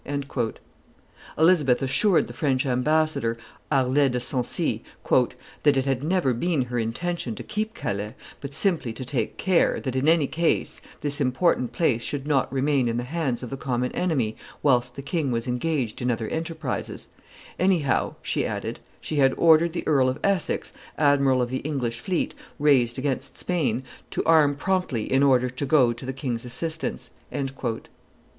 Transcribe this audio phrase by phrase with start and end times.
[1.37, 3.37] Elizabeth assured the French ambassador,
[3.71, 4.83] Harlay de Sancy,
[5.61, 9.79] "that it had never been her intention to keep Calais, but simply to take care
[9.79, 13.57] that, in any case, this important place should not remain in the hands of the
[13.57, 17.09] common enemy whilst the king was engaged in other enterprises;
[17.59, 22.33] anyhow," she added, "she had ordered the Earl of Essex, admiral of the English fleet
[22.57, 27.11] raised against Spain, to arm promptly in order to go to the king's assistance."